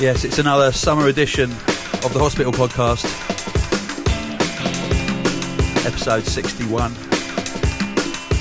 [0.00, 3.04] Yes, it's another summer edition of the Hospital Podcast,
[5.84, 6.90] episode 61.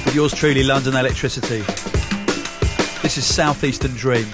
[0.05, 1.59] With yours truly, London Electricity.
[3.01, 4.25] This is Southeastern Dream.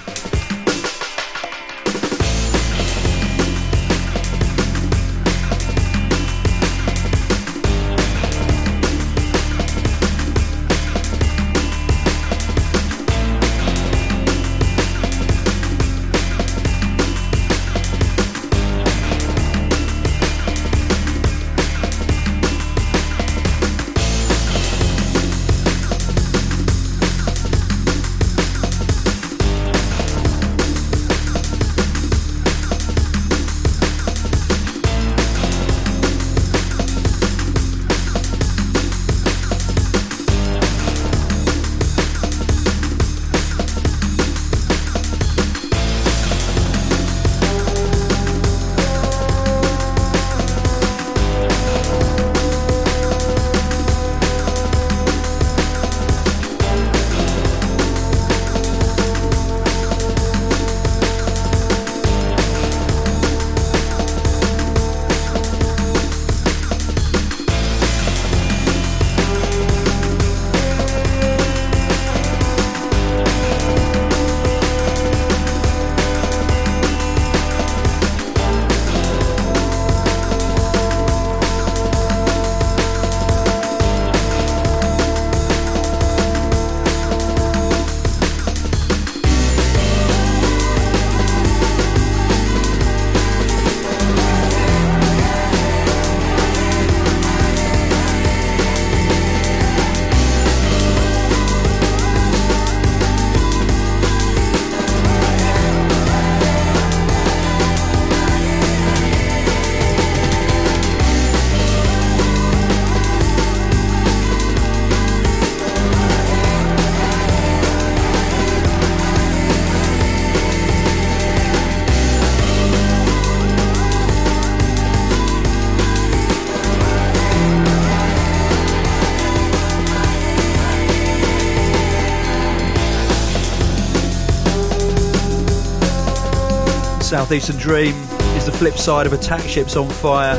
[137.26, 137.92] Southeastern Dream
[138.36, 140.38] is the flip side of Attack Ships on Fire.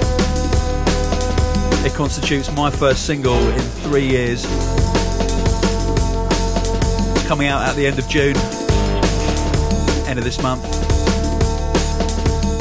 [1.85, 4.45] It constitutes my first single in three years.
[7.11, 8.37] It's coming out at the end of June,
[10.07, 10.63] end of this month.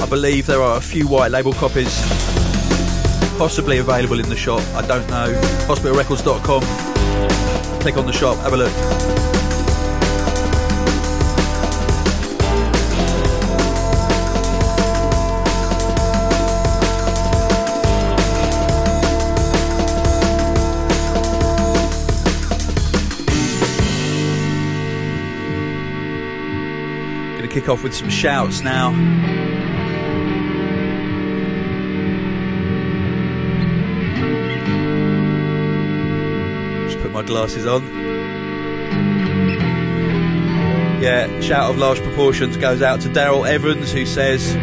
[0.03, 2.00] I believe there are a few white label copies
[3.38, 4.60] possibly available in the shop.
[4.75, 5.32] I don't know.
[5.69, 6.62] Hospitalrecords.com.
[7.81, 9.46] Click on the shop, have a look.
[27.69, 28.93] Off with some shouts now.
[36.87, 37.82] Just put my glasses on.
[41.03, 44.54] Yeah, shout of large proportions goes out to Daryl Evans who says,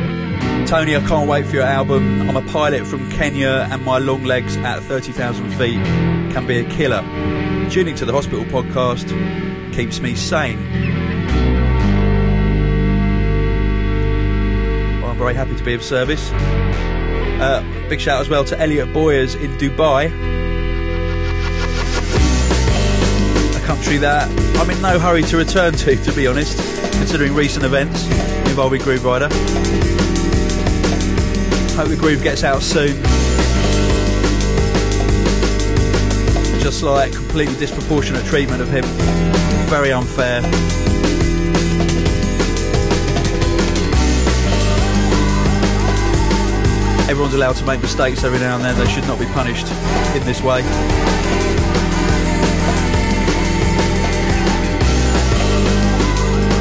[0.70, 2.30] Tony, I can't wait for your album.
[2.30, 5.84] I'm a pilot from Kenya and my long legs at 30,000 feet
[6.34, 7.02] can be a killer.
[7.70, 9.08] Tuning to the hospital podcast
[9.74, 10.93] keeps me sane.
[15.34, 16.32] Very happy to be of service.
[17.41, 20.08] Uh, big shout as well to Elliot Boyers in Dubai,
[23.56, 26.58] a country that I'm in no hurry to return to, to be honest,
[26.94, 28.06] considering recent events
[28.47, 29.32] involving Grooverider.
[31.76, 33.02] Hope the groove gets out soon.
[36.62, 38.84] Just like completely disproportionate treatment of him,
[39.68, 40.41] very unfair.
[47.14, 48.76] Everyone's allowed to make mistakes every now and then.
[48.76, 49.68] They should not be punished
[50.16, 50.62] in this way.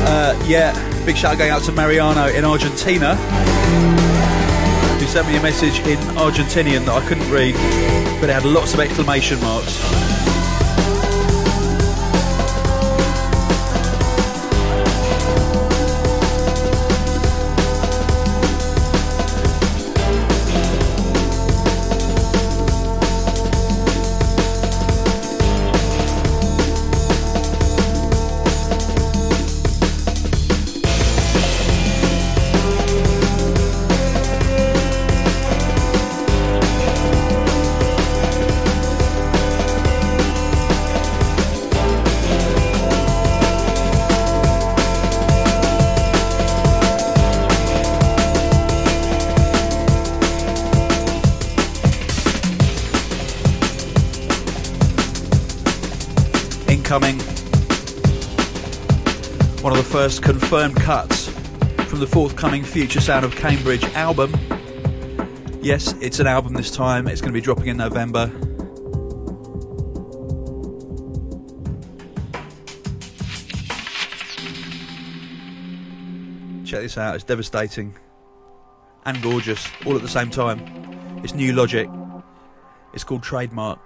[0.05, 0.75] Uh, yeah,
[1.07, 3.15] big shout going out to Mariano in Argentina,
[4.99, 7.55] who sent me a message in Argentinian that I couldn't read,
[8.21, 9.92] but it had lots of exclamation marks.
[60.03, 61.29] First confirmed cuts
[61.87, 64.35] from the forthcoming Future Sound of Cambridge album.
[65.61, 67.07] Yes, it's an album this time.
[67.07, 68.27] It's going to be dropping in November.
[76.67, 77.97] Check this out, it's devastating
[79.05, 80.59] and gorgeous all at the same time.
[81.23, 82.25] It's Nu:Logic.
[82.93, 83.79] It's called Trademark.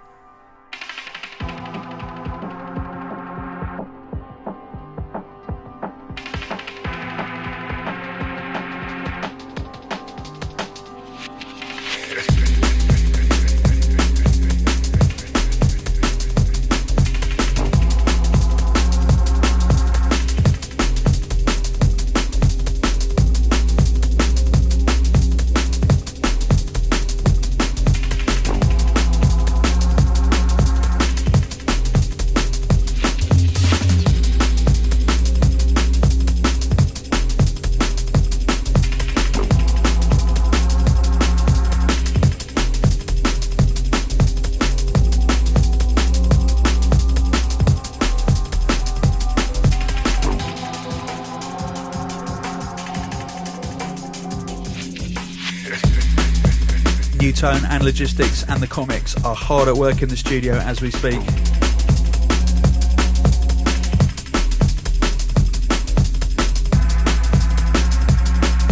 [57.47, 60.91] Tone and Logistics and the comics are hard at work in the studio as we
[60.91, 61.21] speak.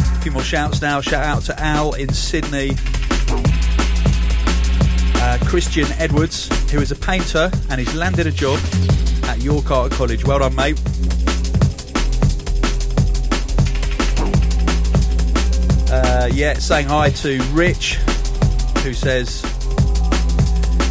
[0.09, 1.01] A few more shouts now.
[1.01, 2.73] Shout out to Al in Sydney.
[5.23, 8.59] Uh, Christian Edwards, who is a painter and he's landed a job
[9.27, 10.25] at York Art College.
[10.25, 10.81] Well done, mate.
[15.93, 18.01] Uh, yeah, saying hi to Rich,
[18.85, 19.41] who says,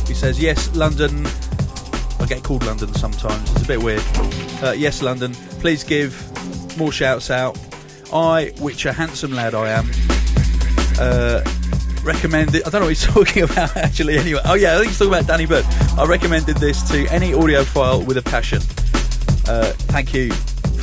[0.07, 1.27] he says, yes, London.
[2.19, 3.51] I get called London sometimes.
[3.51, 4.01] It's a bit weird.
[4.63, 5.33] Uh, yes, London.
[5.61, 6.15] Please give
[6.75, 7.55] more shouts out.
[8.11, 9.91] I, which a handsome lad I am,
[10.99, 11.43] uh,
[12.03, 12.63] recommended.
[12.65, 14.17] I don't know what he's talking about actually.
[14.17, 15.65] Anyway, oh yeah, I think he's talking about Danny Byrd.
[15.95, 18.61] I recommended this to any audiophile with a passion.
[19.47, 20.31] Uh, thank you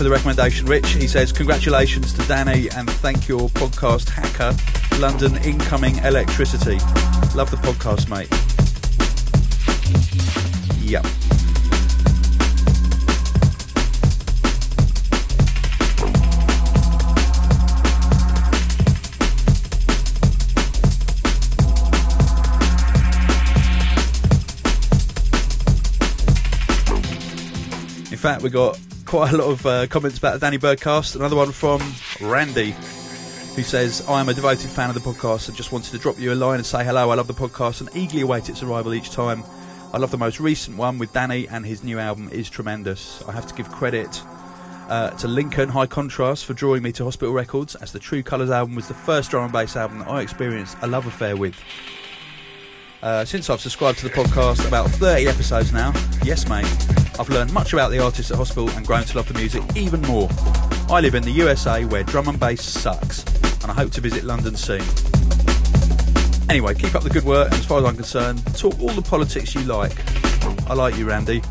[0.01, 0.93] for the recommendation, Rich.
[0.93, 4.57] He says, Congratulations to Danny and thank your podcast hacker
[4.99, 6.79] London incoming electricity.
[7.37, 8.31] Love the podcast, mate.
[10.81, 11.05] Yep.
[28.11, 28.79] In fact, we got
[29.11, 31.17] quite a lot of uh, comments about the Danny Birdcast.
[31.17, 31.83] Another one from
[32.21, 32.77] Randy
[33.57, 36.17] who says, I am a devoted fan of the podcast and just wanted to drop
[36.17, 37.11] you a line and say hello.
[37.11, 39.43] I love the podcast and eagerly await its arrival each time.
[39.93, 43.21] I love the most recent one with Danny, and his new album is tremendous.
[43.27, 44.23] I have to give credit
[44.89, 48.51] uh, to Lincoln High Contrast for drawing me to Hospital Records, as the True Colours
[48.51, 51.61] album was the first drum and bass album that I experienced a love affair with.
[53.03, 57.53] Uh, since I've subscribed to the podcast about 30 episodes now, yes, mate, I've learned
[57.53, 60.27] much about the artists at Hospital and grown to love the music even more.
[60.89, 63.25] I live in the USA where drum and bass sucks
[63.63, 64.81] and I hope to visit London soon.
[66.49, 69.03] Anyway, keep up the good work, and as far as I'm concerned, talk all the
[69.03, 69.93] politics you like.
[70.71, 71.43] I like you, Randy.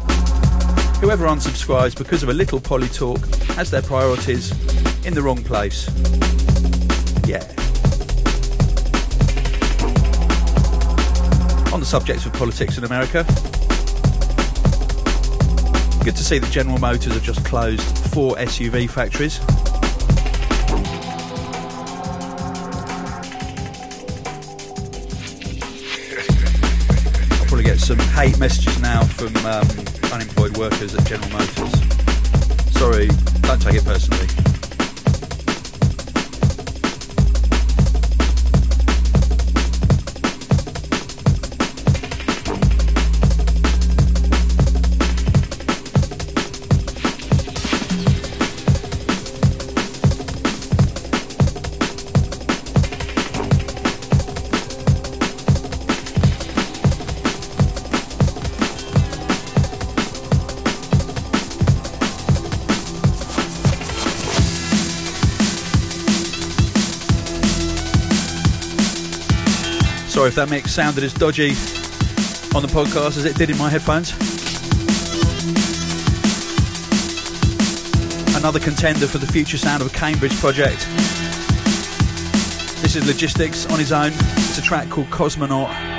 [1.02, 3.24] Whoever unsubscribes because of a little poly talk
[3.54, 4.50] has their priorities
[5.06, 5.88] in the wrong place.
[7.28, 7.46] Yeah.
[11.72, 13.24] On the subject of politics in America,
[16.04, 19.40] good to see that General Motors have just closed four SUV factories.
[27.32, 29.68] I'll probably get some hate messages now from um,
[30.14, 31.72] unemployed workers at General Motors.
[32.74, 33.08] Sorry,
[33.42, 34.19] don't take it personally.
[70.20, 71.52] Sorry if that mix sounded as dodgy
[72.54, 74.12] on the podcast as it did in my headphones.
[78.36, 80.86] Another contender for the Future Sound of Cambridge project.
[82.82, 84.12] This is Logistics on his own.
[84.12, 85.99] It's a track called Cosmonaut.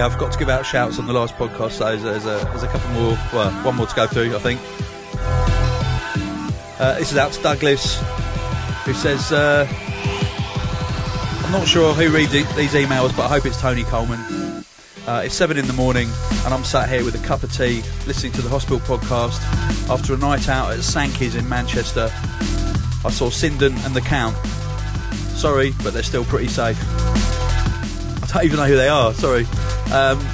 [0.00, 2.62] Yeah, I've got to give out shouts on the last podcast, so there's, a, there's
[2.62, 4.58] a couple more, well, one more to go through, I think.
[6.80, 8.00] Uh, this is out to Douglas,
[8.86, 9.68] who says, uh,
[11.44, 14.18] I'm not sure who reads these emails, but I hope it's Tony Colman.
[15.06, 16.08] Uh, it's seven in the morning,
[16.46, 19.38] and I'm sat here with a cup of tea, listening to the hospital podcast
[19.90, 22.10] after a night out at Sankey's in Manchester.
[23.04, 24.34] I saw Sinden and the Count.
[25.36, 26.78] Sorry, but they're still pretty safe.
[28.22, 29.12] I don't even know who they are.
[29.12, 29.46] Sorry.
[29.92, 30.24] Um,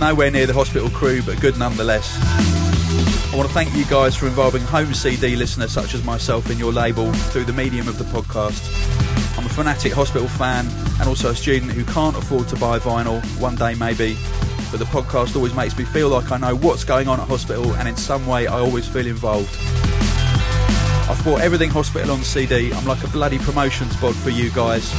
[0.00, 2.18] nowhere near the hospital crew, but good nonetheless.
[3.32, 6.58] I want to thank you guys for involving home CD listeners such as myself in
[6.58, 8.62] your label through the medium of the podcast.
[9.36, 10.66] I'm a fanatic hospital fan
[11.00, 14.16] and also a student who can't afford to buy vinyl, one day maybe,
[14.70, 17.74] but the podcast always makes me feel like I know what's going on at hospital
[17.74, 19.54] and in some way I always feel involved.
[21.10, 22.72] I've bought everything hospital on CD.
[22.72, 24.90] I'm like a bloody promotions bod for you guys.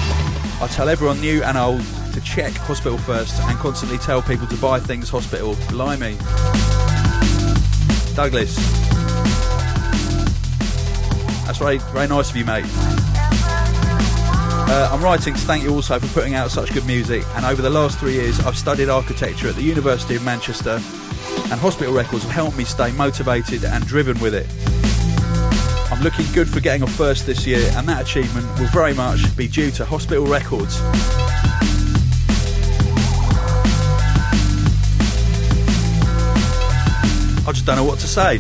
[0.61, 1.81] I tell everyone new and old
[2.25, 5.55] check hospital first and constantly tell people to buy things hospital.
[5.69, 6.17] Blimey.
[8.15, 8.55] Douglas.
[11.45, 12.65] That's very, very nice of you, mate.
[14.67, 17.23] Uh, I'm writing to thank you also for putting out such good music.
[17.35, 21.59] And over the last three years, I've studied architecture at the University of Manchester, and
[21.59, 24.47] hospital records have helped me stay motivated and driven with it.
[25.91, 29.37] I'm looking good for getting a first this year, and that achievement will very much
[29.37, 30.81] be due to hospital records.
[37.55, 38.37] Just don't know what to say.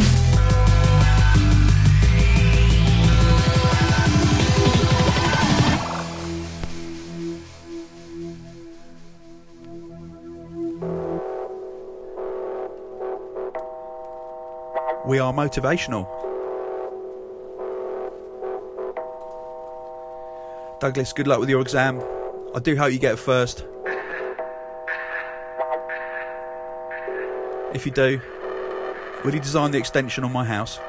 [15.07, 16.05] We are motivational.
[20.81, 22.01] Douglas, good luck with your exam.
[22.53, 23.63] I do hope you get first.
[27.73, 28.19] If you do,
[29.25, 30.79] will he design the extension on my house?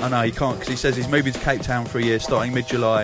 [0.00, 2.18] I know he can't because he says he's moving to Cape Town for a year
[2.18, 3.02] starting mid July.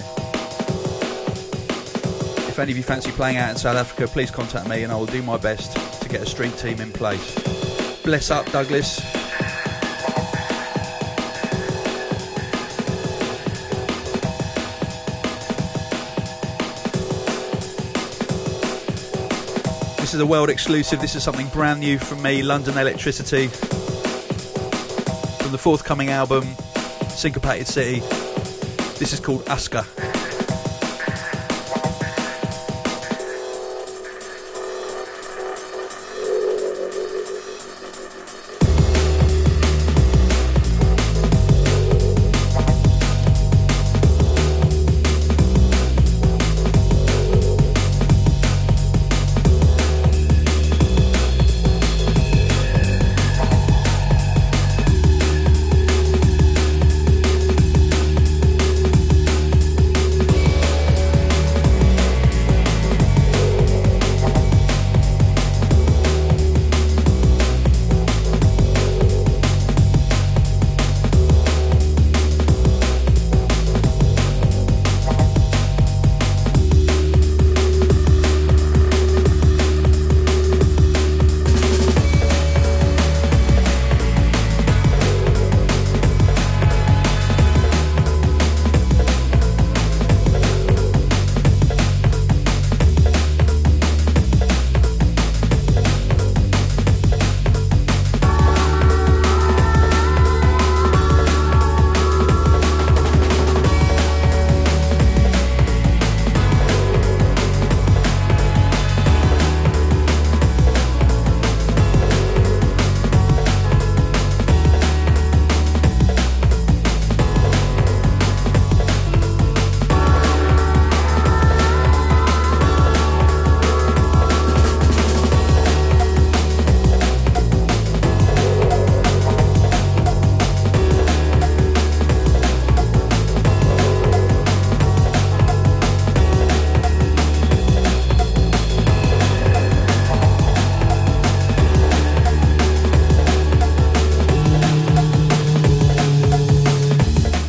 [2.49, 4.97] If any of you fancy playing out in South Africa, please contact me and I
[4.97, 7.35] will do my best to get a street team in place.
[8.03, 9.22] Bless up, Douglas.
[20.13, 21.01] This is a world exclusive.
[21.01, 23.47] This is something brand new from me, London Electricity.
[25.39, 26.45] From the forthcoming album,
[27.09, 28.01] Syncopated City.
[28.99, 29.43] This is called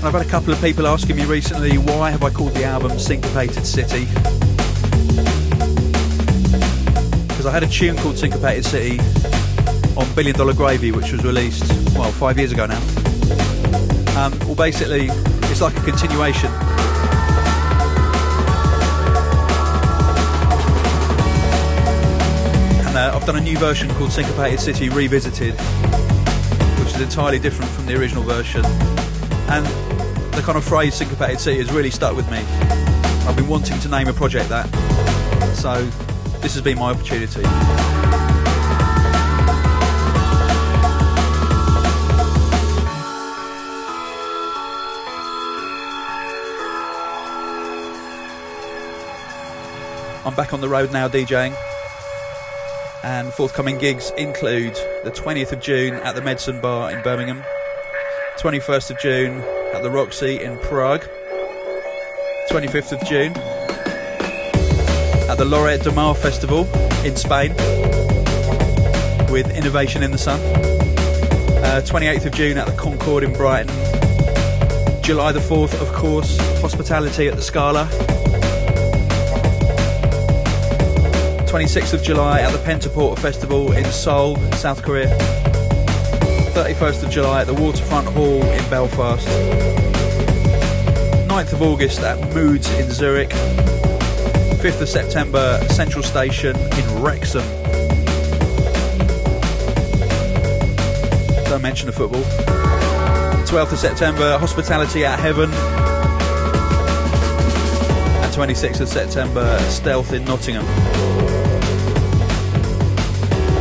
[0.06, 0.30] Aska.
[0.30, 4.06] couple of people asking me recently why have I called the album Syncopated City?
[7.28, 9.00] Because I had a tune called Syncopated City
[9.96, 11.64] on Billion Dollar Gravy, which was released,
[11.96, 12.80] well, five years ago now.
[14.18, 15.08] Um, well, basically,
[15.50, 16.52] it's like a continuation.
[23.04, 25.54] a, I've done a new version called Syncopated City Revisited,
[26.80, 28.66] which is entirely different from the original version.
[29.48, 29.83] And
[30.36, 32.40] the kind of phrase Syncopated City has really stuck with me.
[33.28, 34.66] I've been wanting to name a project that,
[35.56, 35.86] so
[36.40, 37.44] this has been my opportunity.
[50.26, 51.56] I'm back on the road now DJing.
[53.04, 57.44] And forthcoming gigs include the 20th of June at the Medicine Bar in Birmingham,
[58.38, 61.04] 21st of June at the Roxy in Prague,
[62.52, 63.34] 25th of June
[65.28, 66.68] at the Lloret de Mar Festival
[67.04, 67.54] in Spain
[69.32, 73.74] with Innovation in the Sun, uh, 28th of June at the Concorde in Brighton,
[75.02, 77.88] July the 4th, of course, Hospitality at the Scala.
[81.48, 85.43] 26th of July at the Pentaporter Festival in Seoul, South Korea.
[86.54, 89.28] 31st of July at the Waterfront Hall in Belfast.
[91.28, 93.30] 9th of August at Moods in Zurich.
[93.30, 97.44] 5th of September, Central Station in Wrexham.
[101.46, 102.22] Don't mention the football.
[103.48, 105.50] 12th of September, Hospitality at Heaven.
[108.22, 110.66] And 26th of September, Stealth in Nottingham.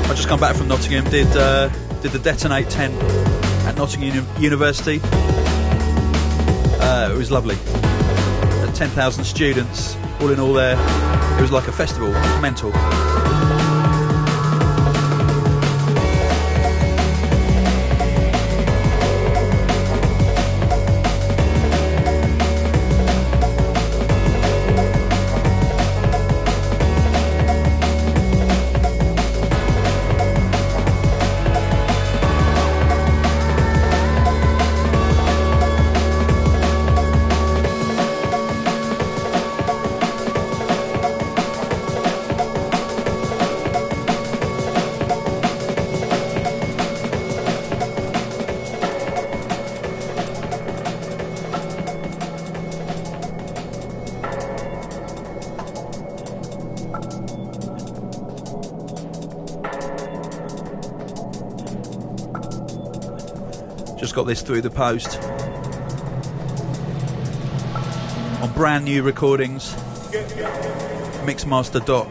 [0.05, 1.05] I just come back from Nottingham.
[1.05, 1.70] Did uh,
[2.02, 2.92] did the Detonate 10
[3.64, 5.00] at Nottingham University.
[6.80, 7.54] Uh, it was lovely.
[8.74, 10.76] 10,000 students, all in all there.
[11.38, 12.10] It was like a festival.
[12.40, 12.72] Mental.
[64.22, 65.20] Got this through the post.
[68.40, 69.74] On brand new recordings.
[71.24, 72.08] Mixmaster Doc.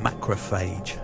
[0.00, 0.96] Macrophage.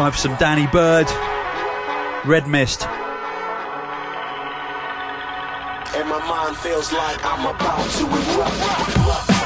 [0.00, 1.06] Time for some Danny Byrd.
[2.24, 2.86] Red Mist.
[5.94, 9.39] And my mind feels like I'm about to erupt.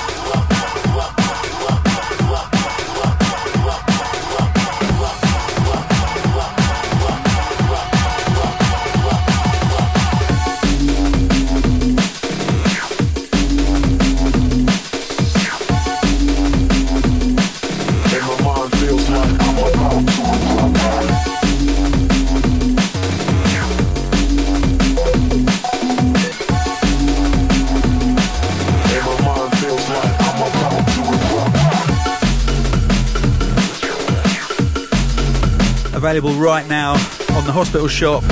[36.14, 36.92] Available right now
[37.32, 38.22] on the Hospital Shop,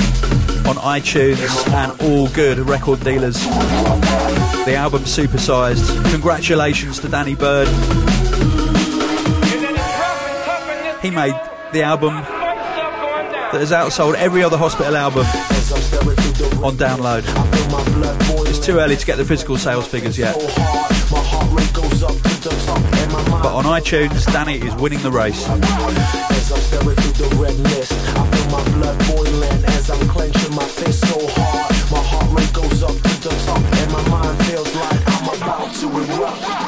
[0.69, 3.35] on iTunes, and all good record dealers.
[4.65, 6.13] The album Supersized.
[6.13, 7.67] Congratulations to Danny Byrd.
[11.03, 11.35] He made
[11.73, 15.27] the album that has outsold every other hospital album
[16.63, 17.25] on download.
[18.49, 20.37] It's too early to get the physical sales figures yet,
[22.45, 25.47] but on iTunes, Danny is winning the race.
[25.47, 25.55] My
[32.03, 35.87] heart rate goes up to the top, and my mind feels like I'm about to
[35.89, 36.62] erupt.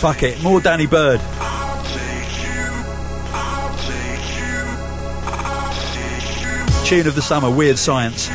[0.00, 1.20] Fuck it, more Danny Byrd.
[6.86, 8.30] Tune of the summer, Weird Science.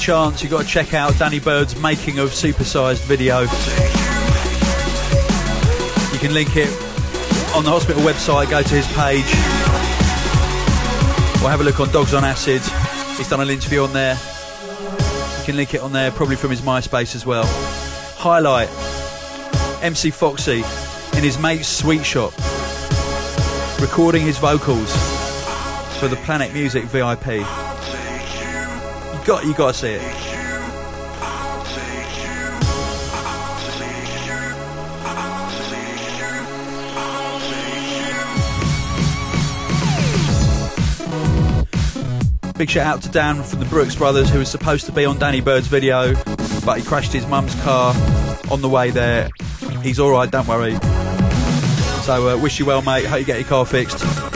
[0.00, 3.42] Chance, you've got to check out Danny Byrd's making of supersized video.
[6.12, 6.70] You can link it
[7.54, 9.30] on the hospital website, go to his page,
[11.42, 12.62] or have a look on Dogs on Acid.
[13.18, 14.14] He's done an interview on there.
[15.38, 17.44] You can link it on there, probably from his MySpace as well.
[18.16, 18.70] Highlight
[19.82, 20.64] MC Foxy
[21.16, 22.32] in his mate's sweet shop
[23.80, 24.90] recording his vocals
[25.98, 27.69] for the Planet Music VIP.
[29.30, 30.00] Got, you got to see it.
[42.58, 45.20] Big shout out to Dan from the Brooks Brothers, who was supposed to be on
[45.20, 46.14] Danny Byrd's video,
[46.64, 47.94] but he crashed his mum's car
[48.50, 49.30] on the way there.
[49.80, 50.74] He's alright, don't worry.
[52.02, 53.06] So, uh, wish you well, mate.
[53.06, 54.29] Hope you get your car fixed.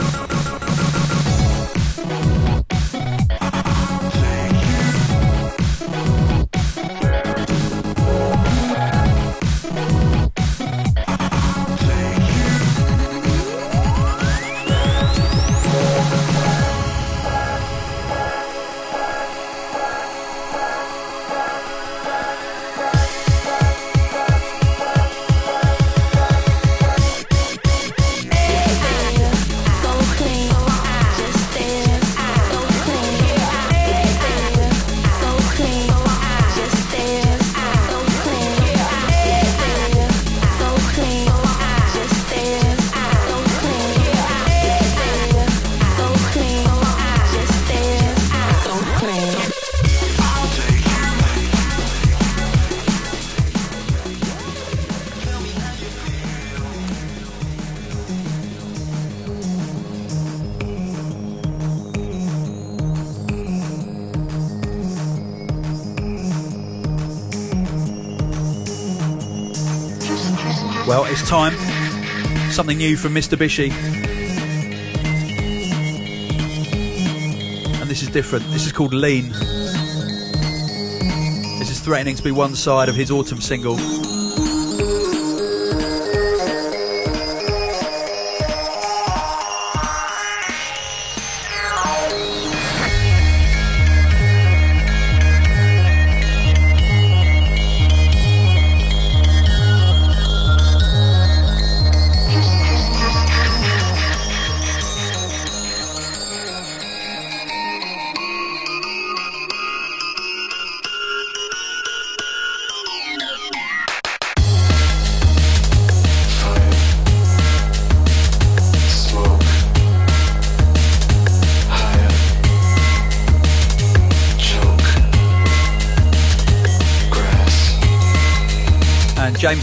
[72.65, 73.71] Something new from Mistabishi.
[77.79, 78.43] And this is different.
[78.49, 79.29] This is called Lean.
[81.59, 83.77] This is threatening to be one side of his autumn single.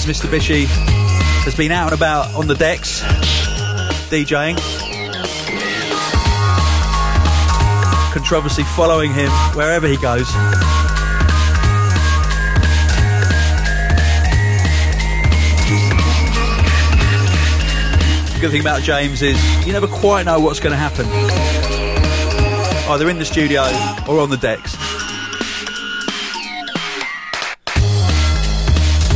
[0.03, 0.65] James Mistabishi
[1.45, 3.03] has been out and about on the decks,
[4.11, 4.57] DJing.
[8.13, 10.27] Controversy following him wherever he goes.
[18.33, 21.07] The good thing about James is you never quite know what's going to happen.
[22.91, 23.63] Either in the studio
[24.09, 24.82] or on the decks.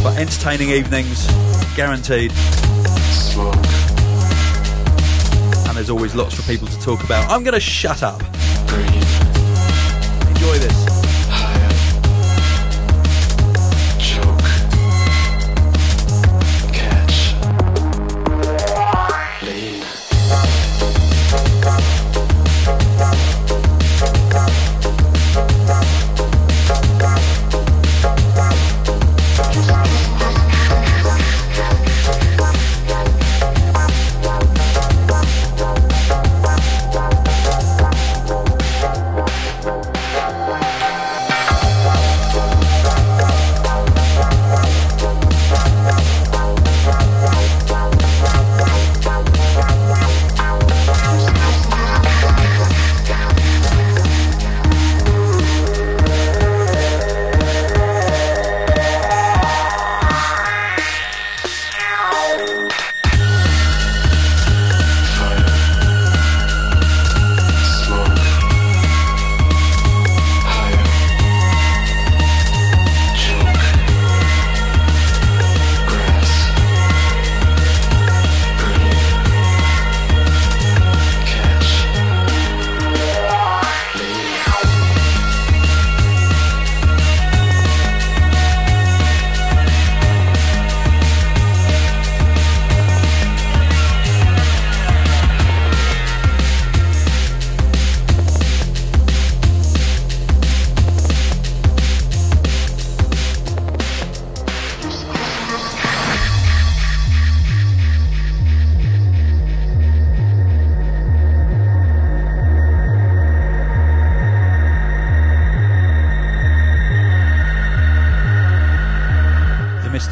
[0.07, 1.27] But entertaining evenings,
[1.75, 2.31] guaranteed.
[5.67, 7.29] And there's always lots for people to talk about.
[7.29, 8.23] I'm going to shut up.
[10.31, 10.86] Enjoy this.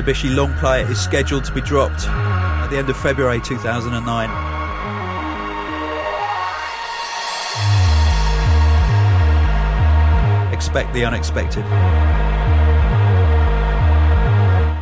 [0.04, 4.28] Mistabishi long player is scheduled to be dropped at the end of February 2009.
[10.52, 11.64] Expect the unexpected.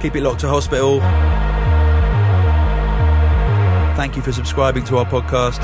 [0.02, 0.98] Keep it locked to hospital.
[3.94, 5.60] Thank you for subscribing to our podcast.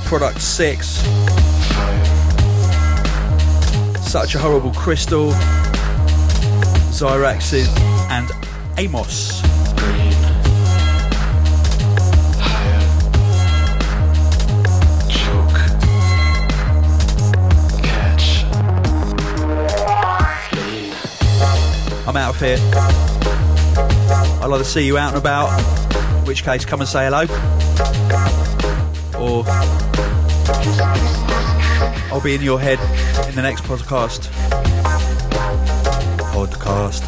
[0.06, 0.86] Product 6,
[4.04, 5.30] Such a Horrible Crystal,
[6.90, 7.68] Zyraxes,
[8.10, 8.28] and
[8.76, 9.51] Amos.
[22.12, 22.58] I'm out of here.
[24.42, 25.48] I'd like to see you out and about.
[26.18, 27.22] In which case, come and say hello.
[29.18, 29.44] Or
[32.12, 32.78] I'll be in your head
[33.30, 34.28] in the next podcast.
[36.34, 37.02] Podcast.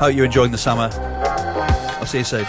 [0.00, 0.90] Hope you're enjoying the summer.
[0.92, 2.46] I'll see you soon.